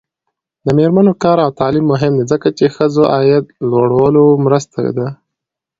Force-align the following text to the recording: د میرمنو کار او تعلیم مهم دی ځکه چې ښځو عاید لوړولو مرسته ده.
د 0.65 0.67
میرمنو 0.77 1.13
کار 1.23 1.37
او 1.45 1.51
تعلیم 1.59 1.85
مهم 1.93 2.13
دی 2.19 2.25
ځکه 2.31 2.47
چې 2.57 2.73
ښځو 2.75 3.03
عاید 3.13 3.45
لوړولو 3.69 4.23
مرسته 4.45 4.79
ده. 4.97 5.07